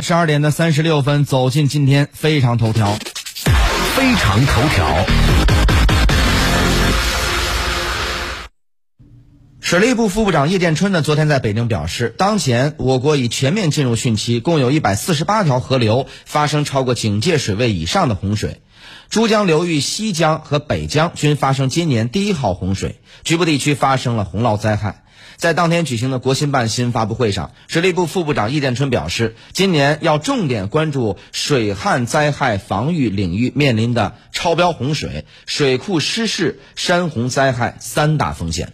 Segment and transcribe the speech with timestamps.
[0.00, 2.96] 十二点的三十六分，走进今天非常头条。
[3.94, 5.79] 非常头条。
[9.70, 18.62] 水利部副部长叶建春呢，昨天在北京表示，当前我国已全面进入汛期，共有一百四十八条河流发生超过警戒水位以上的洪水，
[19.10, 25.04] 珠江流域西江和北江均发生今年第一号洪水，局部地区发生了洪涝灾害。
[25.36, 38.72] 在当天举行的国新办新闻发布会上，水利部副部长叶建春表示，今年要重点关注水旱灾害防御领域面临的超标洪水、水库失事、山洪灾害三大风险。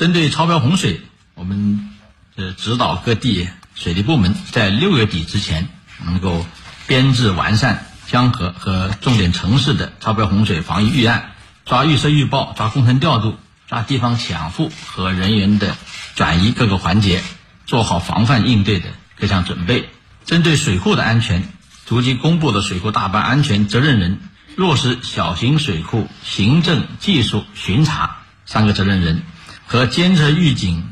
[0.00, 1.02] 针对超标洪水，
[1.34, 1.90] 我们
[2.34, 5.68] 呃指导各地水利部门在六月底之前
[6.06, 6.46] 能够
[6.86, 11.32] 编制完善江河和重点城市的超标洪水防御预案，
[11.66, 13.36] 抓预设预报，抓工程调度。
[13.68, 15.76] 抓地方抢护和人员的
[16.14, 17.22] 转移各个环节，
[17.66, 18.88] 做好防范应对的
[19.18, 19.90] 各项准备。
[20.24, 21.46] 针对水库的安全，
[21.84, 24.18] 逐级公布的水库大坝安全责任人，
[24.56, 28.16] 落实小型水库行政、技术巡查
[28.46, 29.22] 三个责任人
[29.70, 30.90] 和监测预警、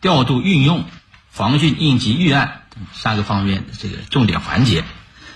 [0.00, 0.84] 调度运用、
[1.30, 4.82] 防汛应急预案三个方面的这个重点环节。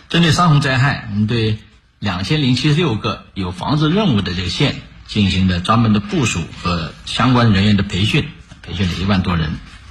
[0.09, 1.61] 针对山洪灾害，我们对
[2.01, 4.75] 两千零七十六个有防治任务的这个县。
[5.07, 8.27] 进行了专门的部署和相关人员的培训，
[8.63, 9.51] 培训了一万多人，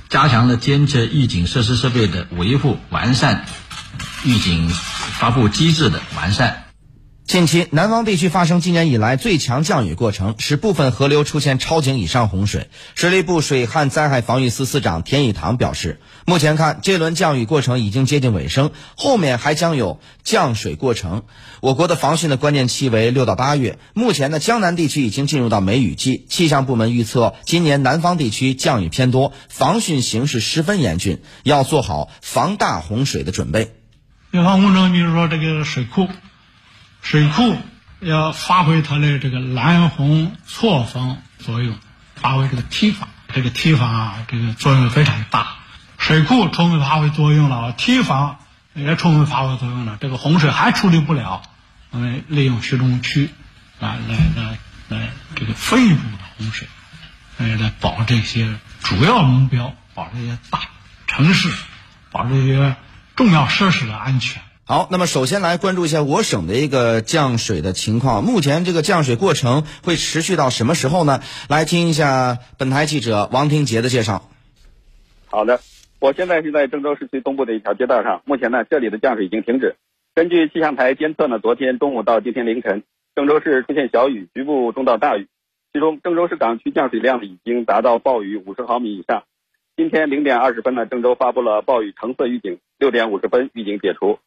[0.10, 3.46] 加强了监测预警设施设备的维护，完善
[4.26, 6.64] 预警发布机制的完善。
[7.34, 12.70] 近期，南方地区发生今年以来最强降雨过程，使部分河流出现超警以上洪水。
[12.94, 21.24] 水利部水旱灾害防御司司长田以堂表示，目前看，这轮降雨过程已经接近尾声，后面还将有降水过程。
[21.60, 33.72] 我国的防汛的关键期为六到八月，目前呢，江南地区已经进入到梅雨季，气象部门预测，今年南方地区降雨偏多，防汛形势十分严峻，要做好防大洪水的准备。
[34.32, 36.08] 防工程，比如说这个水库。
[37.04, 37.58] 水库
[38.00, 41.78] 要发挥它的这个拦洪错峰作用，
[42.16, 45.58] 发挥这个堤防，这个堤防啊，这个作用非常大。
[46.00, 48.40] 水库充分发挥作用了，堤防
[48.74, 51.44] 也充分发挥作用了，这个洪水还处理不了，
[51.92, 53.30] 我们利用徐中区
[53.80, 54.58] 啊，来来
[54.88, 56.68] 来这个分一步的洪水，
[57.38, 60.62] 来来保这些主要目标，保这些大
[61.06, 61.50] 城市，
[62.12, 62.76] 保这些
[63.16, 64.42] 重要设施的安全。
[64.66, 68.24] 好，那么首先来关注一下我省的一个降水的情况。
[68.24, 71.20] 目前这个降水过程会持续到什么时候呢？
[71.50, 74.30] 来听一下本台记者王廷杰的介绍。
[75.26, 75.60] 好的，
[76.00, 78.22] 我现在是在郑州市区东部的一条街道上。
[78.24, 79.76] 目前呢，这里的降水已经停止。
[80.16, 82.84] 根据气象台监测呢，昨天中午到今天凌晨，
[83.16, 85.28] 郑州市出现小雨，局部中到大雨。
[85.74, 89.24] 其中，郑州市港区降水量已经达到暴雨五十毫米以上。
[89.76, 92.60] 今天零点二十分呢，郑州发布了暴雨橙色预警。
[92.80, 94.20] 六点五十分，预警解除。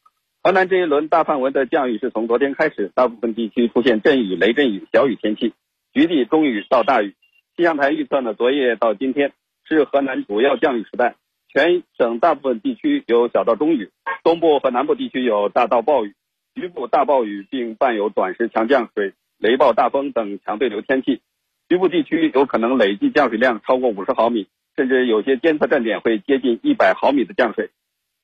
[0.46, 5.52] 河南这一轮大范围的降雨是从昨天开始，大部分地区出现阵雨、雷阵雨、小雨天气，
[5.92, 7.16] 局地中雨到大雨。
[7.56, 9.32] 气象台预测呢，昨夜到今天
[9.64, 11.16] 是河南主要降雨时段，
[11.48, 13.90] 全省大部分地区有小到中雨，
[14.22, 16.14] 东部和南部地区有大到暴雨，
[16.54, 21.22] 局部大暴雨并伴有短时强降水、雷暴大风等强对流天气，
[21.68, 24.46] 局部地区有可能累计降水量超过五十毫米，
[24.76, 27.68] 甚至有些监测站点会接近一百毫米的降水。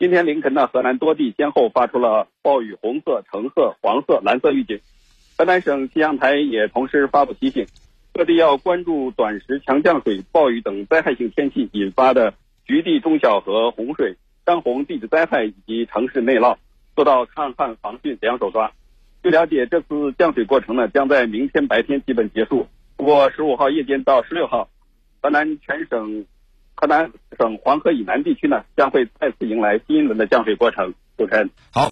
[0.03, 4.81] 今天凌晨呢，河南多地先后发出了暴雨红色、橙色、黄色、蓝色预警。
[5.39, 7.65] 河南省气象台也同时发布提醒，
[8.13, 12.35] 各地要关注短时强降水、暴雨等灾害性天气引发的
[12.67, 16.57] 局地中小河洪水、山洪地质灾害以及城市内涝，
[16.97, 18.73] 做到抗旱防汛两手抓。
[19.23, 22.67] 据了解，这次降水过程呢，将在明天白天基本结束。
[22.97, 24.69] 不过，十五号夜间到十六号，
[25.23, 26.27] 河南全省。
[26.83, 30.93] 河南省黄河以南地区呢，将会再次迎来新一轮的降水过程。
[31.17, 31.81] 主持人，好。